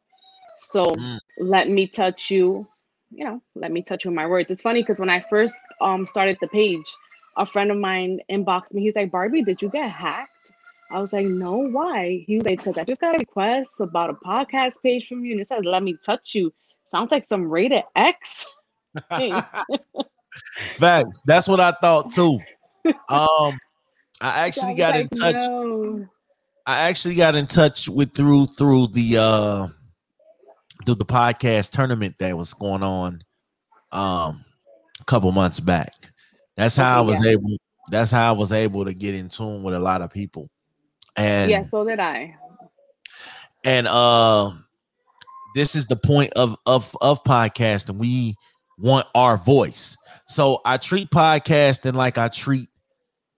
[0.59, 1.19] so mm.
[1.39, 2.67] let me touch you,
[3.11, 4.51] you know, let me touch you with my words.
[4.51, 6.85] It's funny because when I first um started the page,
[7.37, 8.81] a friend of mine inboxed me.
[8.81, 10.31] He's like, Barbie, did you get hacked?
[10.91, 12.23] I was like, no, why?
[12.27, 15.33] He was like, because I just got a request about a podcast page from you,
[15.33, 16.53] and it says, let me touch you.
[16.91, 18.45] Sounds like some rated X.
[20.77, 21.21] Facts.
[21.25, 22.39] That's what I thought too.
[23.09, 23.59] Um,
[24.21, 25.43] I actually got like, in touch.
[25.49, 26.07] No.
[26.65, 29.67] I actually got in touch with through through the uh
[30.87, 33.21] through the podcast tournament that was going on
[33.91, 34.43] um
[34.99, 35.91] a couple months back.
[36.55, 37.31] That's how I was yeah.
[37.31, 37.57] able
[37.91, 40.49] that's how I was able to get in tune with a lot of people.
[41.17, 42.35] And yeah, so did I.
[43.65, 44.51] And uh
[45.55, 47.97] this is the point of of of podcasting.
[47.97, 48.35] We
[48.77, 49.97] want our voice.
[50.27, 52.69] So I treat podcasting like I treat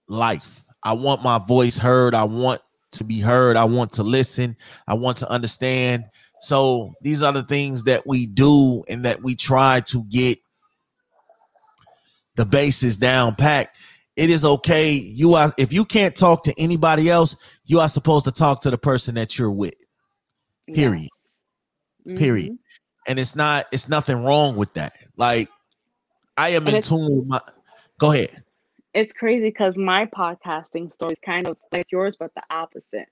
[0.08, 0.64] life.
[0.84, 2.14] I want my voice heard.
[2.14, 2.60] I want
[2.92, 3.56] to be heard.
[3.56, 4.56] I want to listen.
[4.86, 6.04] I want to understand.
[6.40, 10.38] So these are the things that we do and that we try to get
[12.36, 13.76] the bases down packed.
[14.16, 14.92] It is okay.
[14.92, 18.70] You are if you can't talk to anybody else, you are supposed to talk to
[18.70, 19.74] the person that you're with.
[20.72, 21.02] Period.
[21.02, 21.10] Yes.
[22.06, 22.16] Mm-hmm.
[22.16, 22.58] Period.
[23.06, 24.94] And it's not it's nothing wrong with that.
[25.16, 25.48] Like
[26.36, 27.40] I am and in tune with my
[27.98, 28.42] go ahead.
[28.94, 33.08] It's crazy because my podcasting story is kind of like yours, but the opposite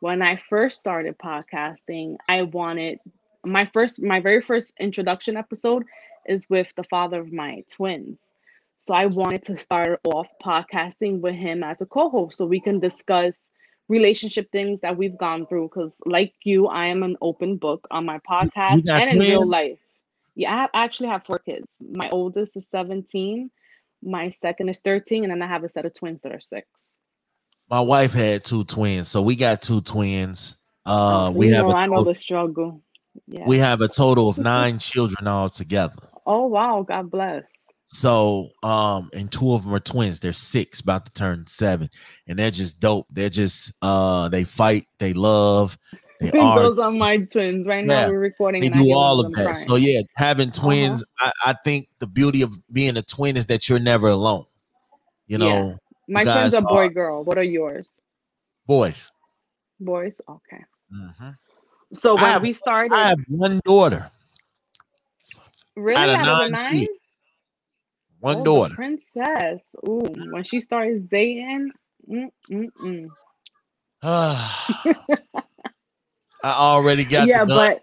[0.00, 2.98] when I first started podcasting, I wanted
[3.44, 5.84] my first, my very first introduction episode
[6.26, 8.18] is with the father of my twins.
[8.78, 12.80] So I wanted to start off podcasting with him as a co-host so we can
[12.80, 13.40] discuss
[13.88, 15.68] relationship things that we've gone through.
[15.68, 19.28] Because like you, I am an open book on my podcast and in twins?
[19.28, 19.78] real life.
[20.34, 21.66] Yeah, I, have, I actually have four kids.
[21.80, 23.50] My oldest is 17,
[24.02, 26.66] my second is 13, and then I have a set of twins that are six
[27.70, 30.56] my wife had two twins, so we got two twins.
[30.84, 31.66] Uh, oh, so we have.
[31.66, 32.82] Know, I know the struggle.
[33.26, 33.44] Yeah.
[33.46, 36.02] We have a total of nine children all together.
[36.26, 36.84] Oh wow!
[36.86, 37.44] God bless.
[37.92, 40.20] So, um, and two of them are twins.
[40.20, 41.88] They're six, about to turn seven,
[42.28, 43.06] and they're just dope.
[43.10, 45.76] They're just, uh, they fight, they love,
[46.20, 46.30] They.
[46.32, 47.66] Those are my twins.
[47.66, 48.62] Right Yeah, now we're recording.
[48.62, 49.42] they do all of that.
[49.42, 49.68] crying.
[49.68, 50.60] So yeah, having Uh-huh.
[50.60, 54.44] twins, I, I think the beauty of being a twin is that you're never alone.
[55.26, 55.76] You know,
[56.10, 57.24] my twins are boy are- girl.
[57.24, 57.88] What are yours?
[58.66, 59.10] boys.
[59.80, 60.20] Boys.
[60.28, 60.64] Okay.
[60.92, 61.36] Mhm.
[61.92, 64.10] So when have- we started, I have one daughter,
[65.76, 66.86] really out of out of the nine nine,
[68.20, 68.74] one Oh, daughter.
[68.74, 69.60] princess.
[69.86, 71.72] Ooh, when she starts dating,
[72.08, 73.10] mm, mm, mm.
[74.02, 74.52] I
[76.44, 77.80] already got Yeah, ready.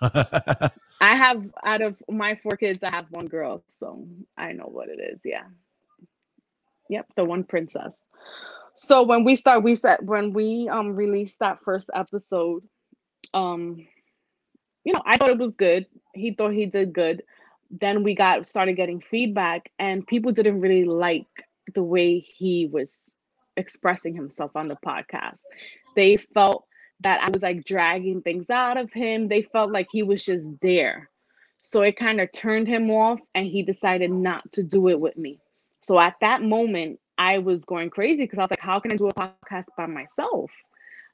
[1.00, 4.06] I have out of my four kids, I have one girl, so
[4.36, 5.20] I know what it is.
[5.24, 5.44] Yeah.
[6.90, 7.96] Yep, the one princess.
[8.76, 12.62] So when we start, we said when we um released that first episode,
[13.32, 13.76] um,
[14.84, 15.86] you know, I thought it was good.
[16.14, 17.22] He thought he did good.
[17.70, 21.28] Then we got started getting feedback, and people didn't really like
[21.74, 23.14] the way he was
[23.56, 25.38] expressing himself on the podcast.
[25.94, 26.64] They felt
[27.02, 29.28] that I was like dragging things out of him.
[29.28, 31.08] They felt like he was just there.
[31.62, 35.16] So it kind of turned him off and he decided not to do it with
[35.16, 35.38] me.
[35.80, 38.96] So at that moment, I was going crazy because I was like, how can I
[38.96, 40.50] do a podcast by myself?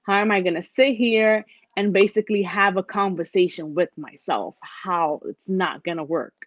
[0.05, 1.45] How am I going to sit here
[1.77, 4.55] and basically have a conversation with myself?
[4.61, 6.47] How it's not going to work.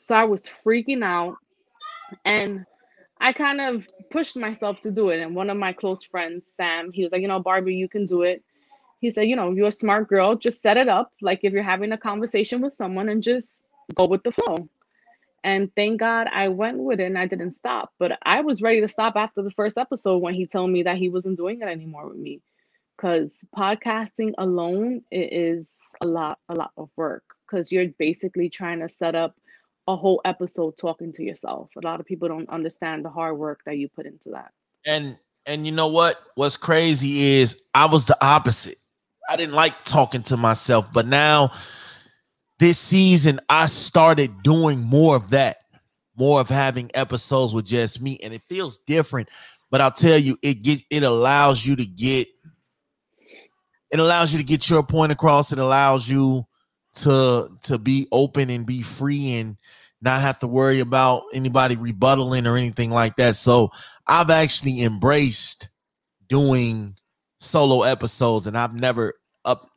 [0.00, 1.36] So I was freaking out
[2.24, 2.66] and
[3.20, 5.20] I kind of pushed myself to do it.
[5.20, 8.06] And one of my close friends, Sam, he was like, you know, Barbie, you can
[8.06, 8.42] do it.
[9.00, 10.34] He said, you know, you're a smart girl.
[10.36, 11.12] Just set it up.
[11.20, 13.62] Like if you're having a conversation with someone and just
[13.94, 14.68] go with the flow.
[15.44, 17.90] And thank God I went with it and I didn't stop.
[17.98, 20.98] But I was ready to stop after the first episode when he told me that
[20.98, 22.40] he wasn't doing it anymore with me.
[22.96, 27.24] Because podcasting alone i- is a lot, a lot of work.
[27.46, 29.34] Because you're basically trying to set up
[29.88, 31.70] a whole episode talking to yourself.
[31.76, 34.52] A lot of people don't understand the hard work that you put into that.
[34.86, 36.20] and and you know what?
[36.36, 38.78] What's crazy is I was the opposite.
[39.28, 41.50] I didn't like talking to myself, but now
[42.62, 45.56] this season I started doing more of that,
[46.16, 49.28] more of having episodes with just me, and it feels different.
[49.68, 52.28] But I'll tell you, it get it allows you to get
[53.90, 55.50] it allows you to get your point across.
[55.50, 56.46] It allows you
[56.98, 59.56] to to be open and be free and
[60.00, 63.34] not have to worry about anybody rebuttaling or anything like that.
[63.34, 63.72] So
[64.06, 65.68] I've actually embraced
[66.28, 66.94] doing
[67.40, 69.68] solo episodes and I've never up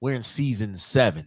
[0.00, 1.26] we're in season 7.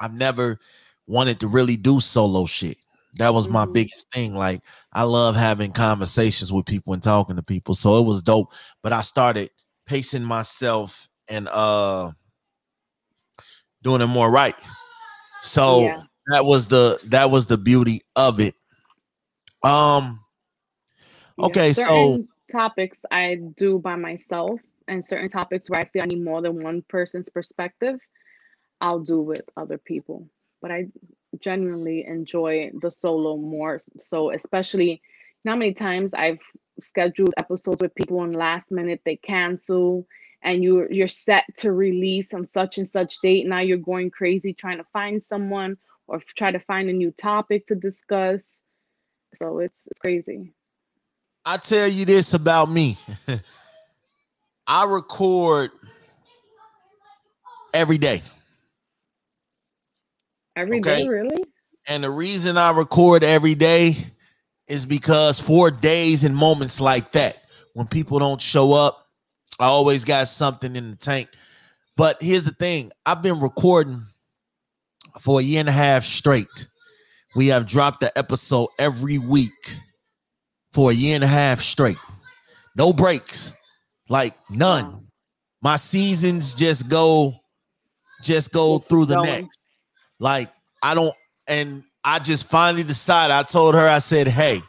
[0.00, 0.58] I've never
[1.06, 2.76] wanted to really do solo shit.
[3.14, 3.72] That was my Mhm.
[3.72, 7.74] biggest thing like I love having conversations with people and talking to people.
[7.74, 9.50] So it was dope, but I started
[9.86, 12.12] pacing myself and uh
[13.82, 14.54] doing it more right.
[15.42, 16.02] So Yeah.
[16.26, 18.54] that was the that was the beauty of it.
[19.62, 20.20] Um
[21.38, 26.06] Yeah, Okay, so- topics I do by myself, and certain topics where I feel I
[26.06, 28.00] need more than one person's perspective,
[28.80, 30.28] I'll do with other people.
[30.60, 30.88] But I
[31.40, 33.82] genuinely enjoy the solo more.
[33.98, 35.02] So, especially,
[35.46, 36.40] how many times I've
[36.82, 40.06] scheduled episodes with people and last minute they cancel,
[40.42, 43.46] and you're you're set to release on such and such date.
[43.46, 45.76] Now you're going crazy trying to find someone
[46.06, 48.56] or try to find a new topic to discuss.
[49.34, 50.52] So it's it's crazy.
[51.44, 52.98] I tell you this about me.
[54.66, 55.70] I record
[57.72, 58.22] every day.
[60.58, 61.08] Every day, Okay.
[61.08, 61.44] really?
[61.86, 63.96] And the reason I record every day
[64.66, 67.44] is because for days and moments like that,
[67.74, 69.06] when people don't show up,
[69.60, 71.28] I always got something in the tank.
[71.96, 74.04] But here's the thing I've been recording
[75.20, 76.66] for a year and a half straight.
[77.36, 79.76] We have dropped the episode every week
[80.72, 81.98] for a year and a half straight.
[82.76, 83.54] No breaks,
[84.08, 85.06] like none.
[85.62, 87.34] My seasons just go,
[88.22, 89.57] just go through the next.
[90.18, 90.50] Like
[90.82, 91.14] I don't,
[91.46, 93.32] and I just finally decided.
[93.32, 94.60] I told her, I said, "Hey,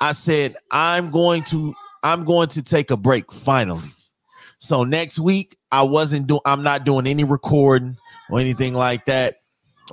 [0.00, 3.88] I said I'm going to, I'm going to take a break finally."
[4.58, 7.96] So next week, I wasn't doing, I'm not doing any recording
[8.30, 9.36] or anything like that.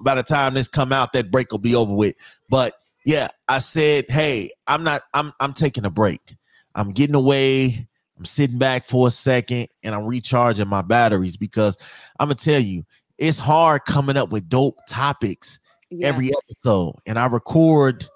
[0.01, 2.15] By the time this come out, that break will be over with.
[2.49, 2.73] But
[3.05, 6.35] yeah, I said, "Hey, I'm not, I'm, I'm taking a break.
[6.75, 7.87] I'm getting away."
[8.17, 11.77] I'm sitting back for a second and I'm recharging my batteries because
[12.17, 12.85] I'm gonna tell you,
[13.17, 15.59] it's hard coming up with dope topics
[15.89, 16.07] Yeah.
[16.07, 16.95] every episode.
[17.05, 18.07] And I record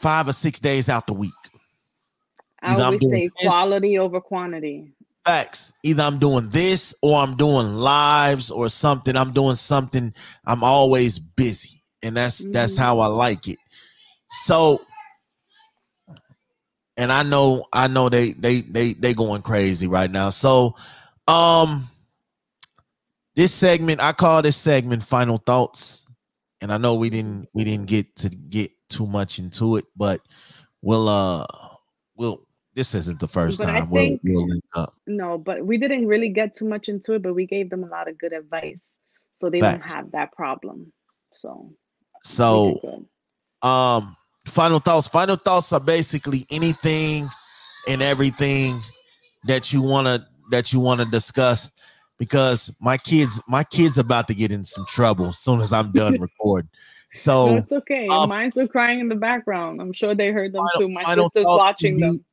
[0.00, 1.32] five or six days out the week.
[2.62, 4.92] I either always say this- quality over quantity.
[5.24, 5.72] Facts.
[5.82, 9.16] Either I'm doing this or I'm doing lives or something.
[9.16, 10.14] I'm doing something.
[10.44, 11.80] I'm always busy.
[12.02, 12.80] And that's that's Mhm.
[12.82, 13.58] how I like it.
[14.44, 14.82] So
[16.96, 20.30] and I know I know they they they they going crazy right now.
[20.30, 20.76] So,
[21.28, 21.90] um,
[23.36, 26.04] this segment I call this segment "Final Thoughts,"
[26.60, 30.20] and I know we didn't we didn't get to get too much into it, but
[30.82, 31.46] we'll uh
[32.16, 32.42] we'll
[32.74, 34.94] this isn't the first But time we'll, we'll up.
[35.06, 37.86] No, but we didn't really get too much into it, but we gave them a
[37.86, 38.96] lot of good advice.
[39.32, 40.92] So they don't have that problem.
[41.34, 41.72] So
[42.22, 43.06] So
[43.62, 44.16] um
[44.46, 47.28] final thoughts final thoughts are basically anything
[47.88, 48.80] and everything
[49.44, 51.70] that you want to that you want to discuss
[52.18, 55.92] because my kids my kids about to get in some trouble as soon as i'm
[55.92, 58.06] done recording no, so it's okay.
[58.08, 59.80] um, Mine's were crying in the background.
[59.80, 60.92] I'm sure they heard them Final- too.
[60.92, 62.24] My sister's watching be- them.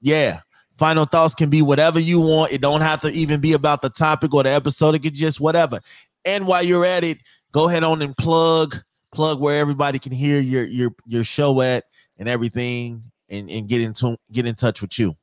[0.00, 0.40] yeah
[0.76, 3.90] final thoughts can be whatever you want it don't have to even be about the
[3.90, 5.78] topic or the episode it could just whatever
[6.24, 7.18] and while you're at it
[7.52, 8.76] go ahead on and plug
[9.12, 11.84] plug where everybody can hear your your your show at
[12.18, 15.14] and everything and and get into get in touch with you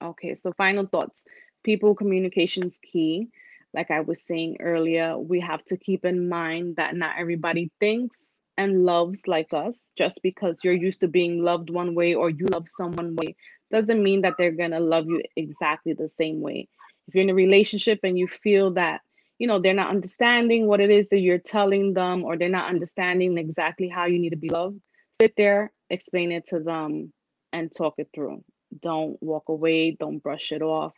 [0.00, 1.24] Okay, so final thoughts.
[1.64, 3.28] People communication's key.
[3.74, 8.26] Like I was saying earlier, we have to keep in mind that not everybody thinks
[8.58, 9.80] and loves like us.
[9.96, 13.36] Just because you're used to being loved one way or you love someone way
[13.70, 16.68] doesn't mean that they're gonna love you exactly the same way.
[17.08, 19.00] If you're in a relationship and you feel that
[19.38, 22.68] you know they're not understanding what it is that you're telling them or they're not
[22.68, 24.78] understanding exactly how you need to be loved,
[25.20, 27.12] sit there, explain it to them,
[27.52, 28.44] and talk it through
[28.80, 30.94] don't walk away don't brush it off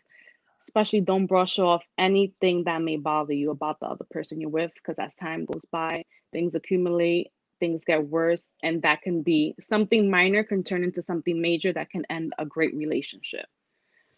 [0.64, 4.72] especially don't brush off anything that may bother you about the other person you're with
[4.74, 10.10] because as time goes by things accumulate things get worse and that can be something
[10.10, 13.46] minor can turn into something major that can end a great relationship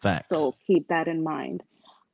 [0.01, 1.63] facts so keep that in mind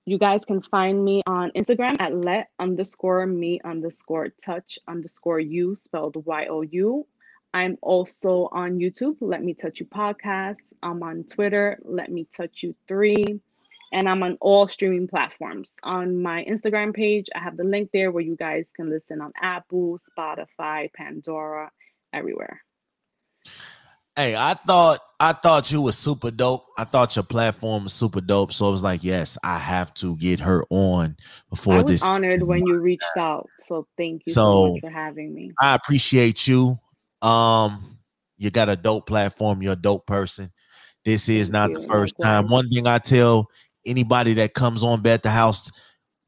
[0.05, 5.75] you guys can find me on instagram at let underscore me underscore touch underscore you
[5.75, 7.05] spelled y-o-u
[7.53, 10.57] I'm also on YouTube, Let Me Touch You Podcast.
[10.81, 13.39] I'm on Twitter, Let Me Touch You 3.
[13.93, 15.75] And I'm on all streaming platforms.
[15.83, 19.31] On my Instagram page, I have the link there where you guys can listen on
[19.41, 21.71] Apple, Spotify, Pandora,
[22.11, 22.61] everywhere.
[24.15, 26.65] Hey, I thought I thought you was super dope.
[26.77, 28.51] I thought your platform was super dope.
[28.53, 31.15] So I was like, yes, I have to get her on
[31.49, 32.03] before I was this.
[32.03, 33.49] honored when you reached out.
[33.61, 35.51] So thank you so, So- much for having me.
[35.59, 36.79] I appreciate you.
[37.23, 37.97] Um,
[38.37, 39.61] you got a dope platform.
[39.63, 40.51] You're a dope person.
[41.05, 41.75] This is Thank not you.
[41.81, 42.49] the first time.
[42.49, 43.47] One thing I tell
[43.85, 45.71] anybody that comes on Bet the House,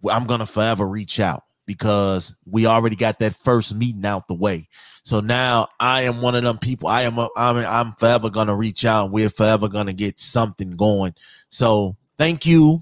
[0.09, 4.67] I'm gonna forever reach out because we already got that first meeting out the way.
[5.03, 6.89] So now I am one of them people.
[6.89, 7.17] I am.
[7.17, 7.57] A, I'm.
[7.57, 9.05] I'm forever gonna reach out.
[9.05, 11.13] and We're forever gonna get something going.
[11.49, 12.81] So thank you.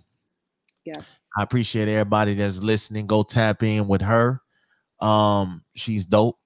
[0.85, 1.01] Yeah.
[1.37, 3.07] I appreciate everybody that's listening.
[3.07, 4.41] Go tap in with her.
[4.99, 6.37] Um, she's dope.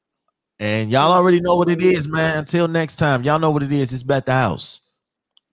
[0.59, 2.39] And y'all already know what it is, man.
[2.39, 3.93] Until next time, y'all know what it is.
[3.93, 4.81] It's Bet the House.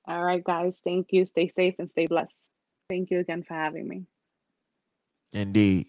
[0.07, 0.81] All right, guys.
[0.83, 1.27] Thank you.
[1.27, 2.51] Stay safe and stay blessed.
[2.89, 4.07] Thank you again for having me.
[5.33, 5.87] Indeed.